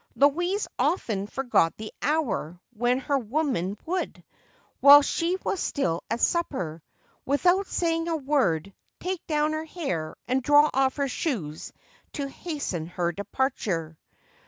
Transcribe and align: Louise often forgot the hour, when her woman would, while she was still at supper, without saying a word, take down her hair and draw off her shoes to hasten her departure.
Louise 0.15 0.67
often 0.79 1.27
forgot 1.27 1.77
the 1.77 1.93
hour, 2.01 2.59
when 2.73 2.97
her 2.97 3.19
woman 3.19 3.77
would, 3.85 4.23
while 4.79 5.03
she 5.03 5.37
was 5.43 5.59
still 5.59 6.03
at 6.09 6.19
supper, 6.19 6.81
without 7.23 7.67
saying 7.67 8.07
a 8.07 8.17
word, 8.17 8.73
take 8.99 9.23
down 9.27 9.53
her 9.53 9.65
hair 9.65 10.15
and 10.27 10.41
draw 10.41 10.71
off 10.73 10.95
her 10.95 11.07
shoes 11.07 11.71
to 12.13 12.27
hasten 12.27 12.87
her 12.87 13.11
departure. 13.11 13.95